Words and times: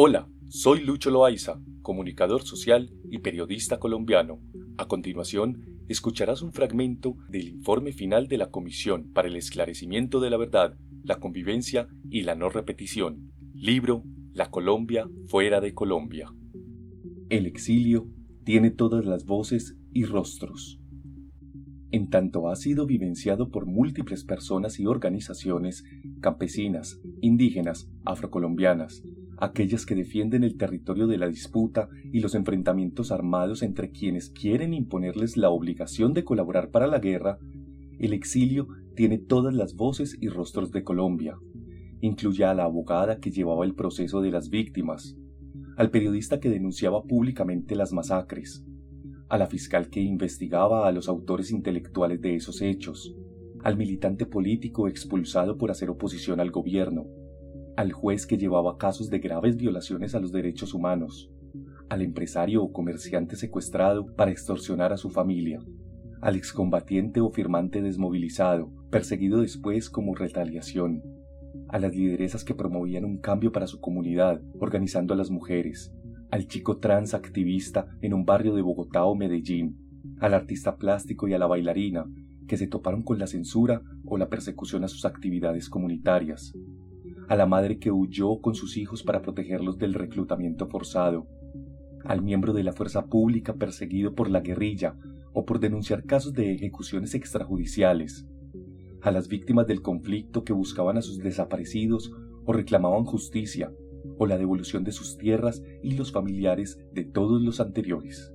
Hola, 0.00 0.28
soy 0.48 0.84
Lucho 0.84 1.10
Loaiza, 1.10 1.60
comunicador 1.82 2.44
social 2.44 2.88
y 3.10 3.18
periodista 3.18 3.80
colombiano. 3.80 4.38
A 4.76 4.86
continuación, 4.86 5.82
escucharás 5.88 6.40
un 6.40 6.52
fragmento 6.52 7.16
del 7.28 7.48
informe 7.48 7.92
final 7.92 8.28
de 8.28 8.38
la 8.38 8.52
Comisión 8.52 9.10
para 9.12 9.26
el 9.26 9.34
Esclarecimiento 9.34 10.20
de 10.20 10.30
la 10.30 10.36
Verdad, 10.36 10.78
la 11.02 11.18
Convivencia 11.18 11.88
y 12.08 12.22
la 12.22 12.36
No 12.36 12.48
Repetición. 12.48 13.32
Libro 13.54 14.04
La 14.32 14.52
Colombia 14.52 15.10
fuera 15.26 15.60
de 15.60 15.74
Colombia. 15.74 16.32
El 17.28 17.46
exilio 17.46 18.06
tiene 18.44 18.70
todas 18.70 19.04
las 19.04 19.24
voces 19.24 19.76
y 19.92 20.04
rostros. 20.04 20.78
En 21.90 22.08
tanto 22.08 22.48
ha 22.48 22.54
sido 22.54 22.86
vivenciado 22.86 23.50
por 23.50 23.66
múltiples 23.66 24.22
personas 24.22 24.78
y 24.78 24.86
organizaciones 24.86 25.82
campesinas, 26.20 27.00
indígenas, 27.20 27.90
afrocolombianas, 28.04 29.02
aquellas 29.40 29.86
que 29.86 29.94
defienden 29.94 30.44
el 30.44 30.56
territorio 30.56 31.06
de 31.06 31.18
la 31.18 31.28
disputa 31.28 31.88
y 32.12 32.20
los 32.20 32.34
enfrentamientos 32.34 33.12
armados 33.12 33.62
entre 33.62 33.90
quienes 33.90 34.30
quieren 34.30 34.74
imponerles 34.74 35.36
la 35.36 35.50
obligación 35.50 36.12
de 36.12 36.24
colaborar 36.24 36.70
para 36.70 36.86
la 36.86 36.98
guerra, 36.98 37.38
el 37.98 38.12
exilio 38.12 38.68
tiene 38.94 39.18
todas 39.18 39.54
las 39.54 39.74
voces 39.74 40.16
y 40.20 40.28
rostros 40.28 40.72
de 40.72 40.82
Colombia. 40.82 41.36
Incluye 42.00 42.44
a 42.44 42.54
la 42.54 42.64
abogada 42.64 43.18
que 43.20 43.30
llevaba 43.30 43.64
el 43.64 43.74
proceso 43.74 44.20
de 44.20 44.30
las 44.30 44.50
víctimas, 44.50 45.16
al 45.76 45.90
periodista 45.90 46.40
que 46.40 46.50
denunciaba 46.50 47.04
públicamente 47.04 47.76
las 47.76 47.92
masacres, 47.92 48.64
a 49.28 49.38
la 49.38 49.46
fiscal 49.46 49.88
que 49.88 50.00
investigaba 50.00 50.88
a 50.88 50.92
los 50.92 51.08
autores 51.08 51.50
intelectuales 51.50 52.20
de 52.20 52.34
esos 52.34 52.62
hechos, 52.62 53.14
al 53.62 53.76
militante 53.76 54.26
político 54.26 54.88
expulsado 54.88 55.58
por 55.58 55.70
hacer 55.70 55.90
oposición 55.90 56.40
al 56.40 56.50
gobierno, 56.50 57.06
al 57.78 57.92
juez 57.92 58.26
que 58.26 58.38
llevaba 58.38 58.76
casos 58.76 59.08
de 59.08 59.20
graves 59.20 59.56
violaciones 59.56 60.16
a 60.16 60.18
los 60.18 60.32
derechos 60.32 60.74
humanos, 60.74 61.30
al 61.88 62.02
empresario 62.02 62.60
o 62.60 62.72
comerciante 62.72 63.36
secuestrado 63.36 64.16
para 64.16 64.32
extorsionar 64.32 64.92
a 64.92 64.96
su 64.96 65.10
familia, 65.10 65.60
al 66.20 66.34
excombatiente 66.34 67.20
o 67.20 67.30
firmante 67.30 67.80
desmovilizado, 67.80 68.72
perseguido 68.90 69.42
después 69.42 69.90
como 69.90 70.16
retaliación, 70.16 71.04
a 71.68 71.78
las 71.78 71.94
lideresas 71.94 72.42
que 72.42 72.52
promovían 72.52 73.04
un 73.04 73.18
cambio 73.18 73.52
para 73.52 73.68
su 73.68 73.78
comunidad, 73.78 74.42
organizando 74.58 75.14
a 75.14 75.16
las 75.16 75.30
mujeres, 75.30 75.94
al 76.32 76.48
chico 76.48 76.78
trans 76.78 77.14
activista 77.14 77.86
en 78.00 78.12
un 78.12 78.24
barrio 78.24 78.56
de 78.56 78.62
Bogotá 78.62 79.04
o 79.04 79.14
Medellín, 79.14 79.78
al 80.18 80.34
artista 80.34 80.78
plástico 80.78 81.28
y 81.28 81.34
a 81.34 81.38
la 81.38 81.46
bailarina, 81.46 82.06
que 82.48 82.56
se 82.56 82.66
toparon 82.66 83.04
con 83.04 83.20
la 83.20 83.28
censura 83.28 83.82
o 84.04 84.18
la 84.18 84.28
persecución 84.28 84.82
a 84.82 84.88
sus 84.88 85.04
actividades 85.04 85.68
comunitarias, 85.68 86.54
a 87.28 87.36
la 87.36 87.46
madre 87.46 87.78
que 87.78 87.92
huyó 87.92 88.40
con 88.40 88.54
sus 88.54 88.76
hijos 88.76 89.02
para 89.02 89.22
protegerlos 89.22 89.78
del 89.78 89.94
reclutamiento 89.94 90.66
forzado, 90.66 91.26
al 92.04 92.22
miembro 92.22 92.52
de 92.52 92.64
la 92.64 92.72
fuerza 92.72 93.06
pública 93.06 93.54
perseguido 93.54 94.14
por 94.14 94.30
la 94.30 94.40
guerrilla 94.40 94.96
o 95.32 95.44
por 95.44 95.60
denunciar 95.60 96.04
casos 96.04 96.32
de 96.32 96.52
ejecuciones 96.52 97.14
extrajudiciales, 97.14 98.26
a 99.02 99.10
las 99.10 99.28
víctimas 99.28 99.66
del 99.66 99.82
conflicto 99.82 100.42
que 100.42 100.52
buscaban 100.52 100.96
a 100.96 101.02
sus 101.02 101.18
desaparecidos 101.18 102.10
o 102.44 102.52
reclamaban 102.52 103.04
justicia 103.04 103.72
o 104.16 104.26
la 104.26 104.38
devolución 104.38 104.84
de 104.84 104.92
sus 104.92 105.18
tierras 105.18 105.62
y 105.82 105.92
los 105.92 106.12
familiares 106.12 106.80
de 106.92 107.04
todos 107.04 107.42
los 107.42 107.60
anteriores. 107.60 108.32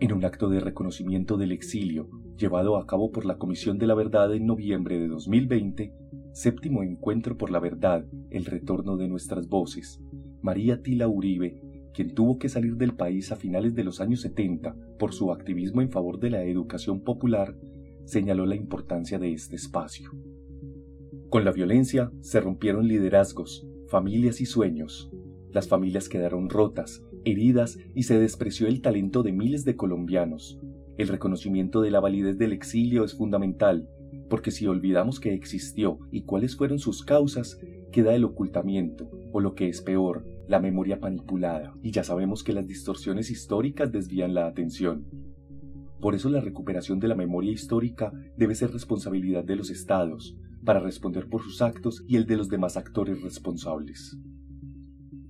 En 0.00 0.12
un 0.12 0.24
acto 0.24 0.48
de 0.48 0.60
reconocimiento 0.60 1.36
del 1.36 1.52
exilio 1.52 2.10
llevado 2.36 2.76
a 2.76 2.86
cabo 2.86 3.10
por 3.10 3.24
la 3.24 3.38
Comisión 3.38 3.78
de 3.78 3.86
la 3.86 3.94
Verdad 3.94 4.34
en 4.34 4.46
noviembre 4.46 4.98
de 4.98 5.08
2020, 5.08 5.92
Séptimo 6.32 6.82
Encuentro 6.82 7.38
por 7.38 7.50
la 7.50 7.60
Verdad, 7.60 8.04
el 8.30 8.44
retorno 8.44 8.96
de 8.96 9.08
nuestras 9.08 9.48
voces. 9.48 10.00
María 10.42 10.82
Tila 10.82 11.08
Uribe, 11.08 11.58
quien 11.94 12.14
tuvo 12.14 12.38
que 12.38 12.50
salir 12.50 12.76
del 12.76 12.94
país 12.94 13.32
a 13.32 13.36
finales 13.36 13.74
de 13.74 13.84
los 13.84 14.00
años 14.00 14.20
70 14.20 14.76
por 14.98 15.14
su 15.14 15.32
activismo 15.32 15.80
en 15.80 15.90
favor 15.90 16.20
de 16.20 16.30
la 16.30 16.44
educación 16.44 17.00
popular, 17.00 17.56
señaló 18.04 18.44
la 18.44 18.54
importancia 18.54 19.18
de 19.18 19.32
este 19.32 19.56
espacio. 19.56 20.10
Con 21.30 21.44
la 21.44 21.52
violencia 21.52 22.12
se 22.20 22.40
rompieron 22.40 22.86
liderazgos, 22.86 23.66
familias 23.88 24.40
y 24.40 24.46
sueños. 24.46 25.10
Las 25.50 25.68
familias 25.68 26.08
quedaron 26.08 26.50
rotas, 26.50 27.02
heridas 27.24 27.78
y 27.94 28.02
se 28.02 28.18
despreció 28.18 28.68
el 28.68 28.82
talento 28.82 29.22
de 29.22 29.32
miles 29.32 29.64
de 29.64 29.74
colombianos. 29.74 30.60
El 30.98 31.08
reconocimiento 31.08 31.82
de 31.82 31.90
la 31.90 32.00
validez 32.00 32.38
del 32.38 32.52
exilio 32.52 33.04
es 33.04 33.14
fundamental 33.14 33.88
porque 34.28 34.50
si 34.50 34.66
olvidamos 34.66 35.20
que 35.20 35.34
existió 35.34 35.98
y 36.10 36.22
cuáles 36.22 36.56
fueron 36.56 36.78
sus 36.78 37.04
causas, 37.04 37.58
queda 37.92 38.14
el 38.14 38.24
ocultamiento, 38.24 39.10
o 39.32 39.40
lo 39.40 39.54
que 39.54 39.68
es 39.68 39.82
peor, 39.82 40.26
la 40.48 40.60
memoria 40.60 40.98
manipulada, 41.00 41.74
y 41.82 41.92
ya 41.92 42.04
sabemos 42.04 42.42
que 42.42 42.52
las 42.52 42.66
distorsiones 42.66 43.30
históricas 43.30 43.92
desvían 43.92 44.34
la 44.34 44.46
atención. 44.46 45.06
Por 46.00 46.14
eso 46.14 46.28
la 46.28 46.40
recuperación 46.40 46.98
de 46.98 47.08
la 47.08 47.14
memoria 47.14 47.52
histórica 47.52 48.12
debe 48.36 48.54
ser 48.54 48.72
responsabilidad 48.72 49.44
de 49.44 49.56
los 49.56 49.70
estados, 49.70 50.36
para 50.64 50.80
responder 50.80 51.28
por 51.28 51.42
sus 51.42 51.62
actos 51.62 52.02
y 52.08 52.16
el 52.16 52.26
de 52.26 52.36
los 52.36 52.48
demás 52.48 52.76
actores 52.76 53.22
responsables. 53.22 54.18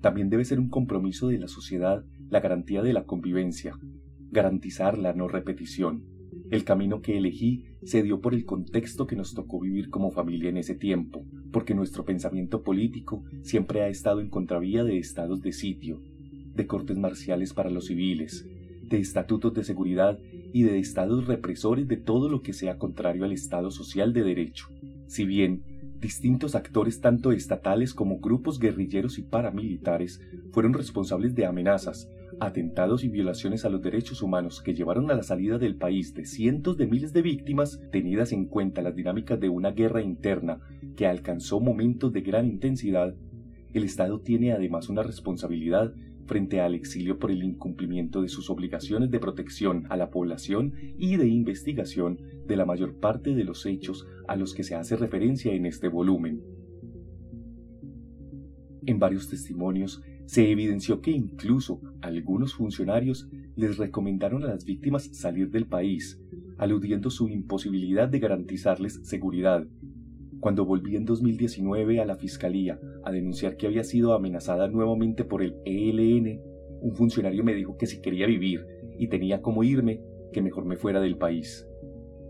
También 0.00 0.30
debe 0.30 0.46
ser 0.46 0.58
un 0.58 0.70
compromiso 0.70 1.28
de 1.28 1.38
la 1.38 1.48
sociedad 1.48 2.04
la 2.30 2.40
garantía 2.40 2.82
de 2.82 2.92
la 2.92 3.04
convivencia, 3.04 3.78
garantizar 4.36 4.98
la 4.98 5.14
no 5.14 5.28
repetición, 5.28 6.04
el 6.50 6.62
camino 6.62 7.00
que 7.00 7.16
elegí 7.16 7.64
se 7.84 8.02
dio 8.02 8.20
por 8.20 8.34
el 8.34 8.44
contexto 8.44 9.06
que 9.06 9.16
nos 9.16 9.32
tocó 9.32 9.58
vivir 9.58 9.88
como 9.88 10.10
familia 10.10 10.50
en 10.50 10.58
ese 10.58 10.74
tiempo, 10.74 11.24
porque 11.50 11.74
nuestro 11.74 12.04
pensamiento 12.04 12.62
político 12.62 13.24
siempre 13.40 13.80
ha 13.80 13.88
estado 13.88 14.20
en 14.20 14.28
contravía 14.28 14.84
de 14.84 14.98
estados 14.98 15.40
de 15.40 15.52
sitio, 15.52 16.02
de 16.54 16.66
cortes 16.66 16.98
marciales 16.98 17.54
para 17.54 17.70
los 17.70 17.86
civiles, 17.86 18.46
de 18.82 18.98
estatutos 18.98 19.54
de 19.54 19.64
seguridad 19.64 20.18
y 20.52 20.64
de 20.64 20.78
estados 20.80 21.26
represores 21.26 21.88
de 21.88 21.96
todo 21.96 22.28
lo 22.28 22.42
que 22.42 22.52
sea 22.52 22.76
contrario 22.76 23.24
al 23.24 23.32
Estado 23.32 23.70
social 23.70 24.12
de 24.12 24.22
derecho. 24.22 24.68
Si 25.06 25.24
bien 25.24 25.62
distintos 25.98 26.54
actores 26.54 27.00
tanto 27.00 27.32
estatales 27.32 27.94
como 27.94 28.20
grupos 28.20 28.58
guerrilleros 28.58 29.18
y 29.18 29.22
paramilitares 29.22 30.20
fueron 30.52 30.74
responsables 30.74 31.34
de 31.34 31.46
amenazas, 31.46 32.10
atentados 32.40 33.04
y 33.04 33.08
violaciones 33.08 33.64
a 33.64 33.70
los 33.70 33.82
derechos 33.82 34.22
humanos 34.22 34.62
que 34.62 34.74
llevaron 34.74 35.10
a 35.10 35.14
la 35.14 35.22
salida 35.22 35.58
del 35.58 35.76
país 35.76 36.14
de 36.14 36.26
cientos 36.26 36.76
de 36.76 36.86
miles 36.86 37.12
de 37.12 37.22
víctimas, 37.22 37.80
tenidas 37.90 38.32
en 38.32 38.46
cuenta 38.46 38.82
las 38.82 38.94
dinámicas 38.94 39.40
de 39.40 39.48
una 39.48 39.70
guerra 39.70 40.02
interna 40.02 40.60
que 40.96 41.06
alcanzó 41.06 41.60
momentos 41.60 42.12
de 42.12 42.20
gran 42.20 42.46
intensidad, 42.46 43.14
el 43.72 43.84
Estado 43.84 44.20
tiene 44.20 44.52
además 44.52 44.88
una 44.88 45.02
responsabilidad 45.02 45.92
frente 46.26 46.60
al 46.60 46.74
exilio 46.74 47.18
por 47.18 47.30
el 47.30 47.42
incumplimiento 47.42 48.22
de 48.22 48.28
sus 48.28 48.50
obligaciones 48.50 49.10
de 49.10 49.20
protección 49.20 49.84
a 49.90 49.96
la 49.96 50.10
población 50.10 50.72
y 50.98 51.16
de 51.16 51.28
investigación 51.28 52.18
de 52.46 52.56
la 52.56 52.64
mayor 52.64 52.94
parte 52.94 53.34
de 53.34 53.44
los 53.44 53.64
hechos 53.66 54.06
a 54.26 54.36
los 54.36 54.54
que 54.54 54.64
se 54.64 54.74
hace 54.74 54.96
referencia 54.96 55.52
en 55.52 55.66
este 55.66 55.88
volumen. 55.88 56.42
En 58.86 58.98
varios 58.98 59.28
testimonios 59.28 60.02
se 60.26 60.50
evidenció 60.50 61.00
que 61.00 61.12
incluso 61.12 61.80
algunos 62.02 62.54
funcionarios 62.54 63.28
les 63.54 63.78
recomendaron 63.78 64.42
a 64.44 64.48
las 64.48 64.64
víctimas 64.64 65.08
salir 65.12 65.50
del 65.50 65.66
país, 65.66 66.20
aludiendo 66.58 67.10
su 67.10 67.28
imposibilidad 67.28 68.08
de 68.08 68.18
garantizarles 68.18 69.00
seguridad. 69.04 69.64
Cuando 70.40 70.66
volví 70.66 70.96
en 70.96 71.04
2019 71.04 72.00
a 72.00 72.04
la 72.04 72.16
Fiscalía 72.16 72.78
a 73.04 73.12
denunciar 73.12 73.56
que 73.56 73.66
había 73.66 73.84
sido 73.84 74.12
amenazada 74.12 74.68
nuevamente 74.68 75.24
por 75.24 75.42
el 75.42 75.56
ELN, 75.64 76.40
un 76.80 76.94
funcionario 76.94 77.42
me 77.42 77.54
dijo 77.54 77.76
que 77.76 77.86
si 77.86 78.00
quería 78.00 78.26
vivir 78.26 78.66
y 78.98 79.08
tenía 79.08 79.40
como 79.40 79.62
irme, 79.64 80.02
que 80.32 80.42
mejor 80.42 80.66
me 80.66 80.76
fuera 80.76 81.00
del 81.00 81.16
país. 81.16 81.66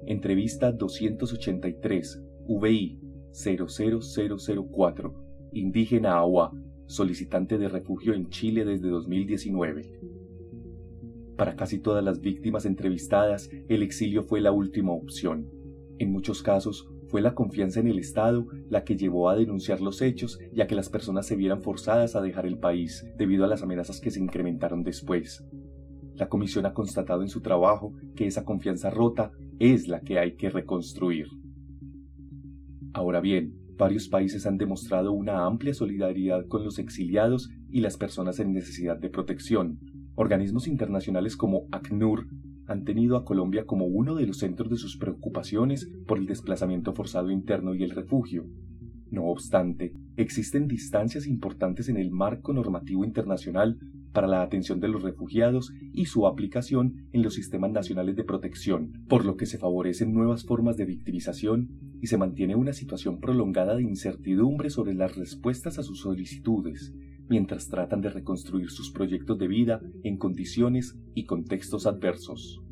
Entrevista 0.07 0.71
283, 0.71 2.23
VI 2.47 2.99
00004, 3.33 5.15
indígena 5.53 6.19
Agua, 6.19 6.53
solicitante 6.87 7.59
de 7.59 7.69
refugio 7.69 8.15
en 8.15 8.29
Chile 8.29 8.65
desde 8.65 8.89
2019. 8.89 10.01
Para 11.37 11.57
casi 11.57 11.79
todas 11.79 12.03
las 12.03 12.21
víctimas 12.21 12.65
entrevistadas, 12.65 13.51
el 13.69 13.83
exilio 13.83 14.23
fue 14.23 14.41
la 14.41 14.53
última 14.53 14.93
opción. 14.93 15.49
En 15.99 16.11
muchos 16.11 16.43
casos, 16.43 16.89
fue 17.09 17.21
la 17.21 17.35
confianza 17.35 17.81
en 17.81 17.89
el 17.89 17.99
Estado 17.99 18.47
la 18.69 18.85
que 18.85 18.97
llevó 18.97 19.29
a 19.29 19.37
denunciar 19.37 19.81
los 19.81 20.03
hechos 20.03 20.39
y 20.53 20.61
a 20.61 20.67
que 20.67 20.75
las 20.75 20.89
personas 20.89 21.27
se 21.27 21.37
vieran 21.37 21.63
forzadas 21.63 22.17
a 22.17 22.21
dejar 22.21 22.47
el 22.47 22.59
país 22.59 23.07
debido 23.17 23.45
a 23.45 23.49
las 23.49 23.63
amenazas 23.63 24.01
que 24.01 24.11
se 24.11 24.21
incrementaron 24.21 24.83
después. 24.83 25.45
La 26.15 26.29
Comisión 26.29 26.67
ha 26.67 26.75
constatado 26.75 27.23
en 27.23 27.29
su 27.29 27.43
trabajo 27.43 27.93
que 28.15 28.27
esa 28.27 28.45
confianza 28.45 28.91
rota 28.91 29.33
es 29.59 29.87
la 29.87 30.01
que 30.01 30.19
hay 30.19 30.37
que 30.37 30.51
reconstruir. 30.51 31.29
Ahora 32.93 33.21
bien, 33.21 33.55
varios 33.77 34.09
países 34.09 34.47
han 34.47 34.59
demostrado 34.59 35.13
una 35.13 35.45
amplia 35.45 35.75
solidaridad 35.75 36.47
con 36.47 36.65
los 36.65 36.79
exiliados 36.79 37.51
y 37.71 37.81
las 37.81 37.97
personas 37.97 38.41
en 38.41 38.53
necesidad 38.53 38.97
de 38.97 39.11
protección. 39.11 39.79
Organismos 40.15 40.67
internacionales 40.67 41.37
como 41.37 41.67
ACNUR 41.73 42.27
han 42.67 42.85
tenido 42.85 43.17
a 43.17 43.25
Colombia 43.25 43.65
como 43.67 43.87
uno 43.87 44.15
de 44.15 44.27
los 44.27 44.39
centros 44.39 44.71
de 44.71 44.77
sus 44.77 44.97
preocupaciones 44.97 45.91
por 46.07 46.19
el 46.19 46.27
desplazamiento 46.27 46.93
forzado 46.95 47.31
interno 47.31 47.75
y 47.75 47.83
el 47.83 47.91
refugio. 47.91 48.47
No 49.11 49.27
obstante, 49.27 49.93
existen 50.17 50.67
distancias 50.67 51.27
importantes 51.27 51.89
en 51.89 51.97
el 51.97 52.11
marco 52.11 52.53
normativo 52.53 53.05
internacional 53.05 53.79
para 54.17 54.29
la 54.29 54.41
atención 54.41 54.81
de 54.81 54.89
los 54.89 55.03
refugiados 55.03 55.75
y 55.93 56.07
su 56.07 56.27
aplicación 56.27 57.07
en 57.13 57.23
los 57.23 57.35
sistemas 57.35 57.71
nacionales 57.71 58.17
de 58.17 58.25
protección, 58.25 59.05
por 59.11 59.27
lo 59.27 59.37
que 59.37 59.45
se 59.45 59.59
favorecen 59.59 60.15
nuevas 60.15 60.47
formas 60.47 60.79
de 60.79 60.87
victimización 60.87 61.69
y 62.01 62.07
se 62.07 62.17
mantiene 62.17 62.57
una 62.57 62.73
situación 62.73 63.21
prolongada 63.21 63.77
de 63.77 63.83
incertidumbre 63.83 64.71
sobre 64.71 64.95
las 64.95 65.17
respuestas 65.17 65.79
a 65.79 65.83
sus 65.83 66.01
solicitudes, 66.01 66.95
mientras 67.29 67.69
tratan 67.69 68.01
de 68.01 68.09
reconstruir 68.09 68.71
sus 68.71 68.91
proyectos 68.91 69.39
de 69.39 69.49
vida 69.49 69.83
en 70.03 70.17
condiciones 70.17 70.97
y 71.15 71.27
contextos 71.27 71.87
adversos. 71.87 72.63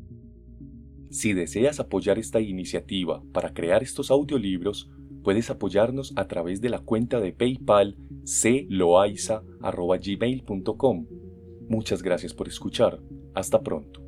Si 1.11 1.33
deseas 1.33 1.79
apoyar 1.79 2.17
esta 2.17 2.41
iniciativa 2.41 3.21
para 3.31 3.53
crear 3.53 3.83
estos 3.83 4.09
audiolibros, 4.09 4.89
puedes 5.23 5.51
apoyarnos 5.51 6.11
a 6.15 6.27
través 6.27 6.59
de 6.59 6.69
la 6.69 6.79
cuenta 6.79 7.19
de 7.19 7.33
PayPal 7.33 7.97
cloaiza.gmail.com. 8.67 11.05
Muchas 11.67 12.01
gracias 12.03 12.33
por 12.33 12.47
escuchar. 12.47 12.99
Hasta 13.33 13.61
pronto. 13.61 14.01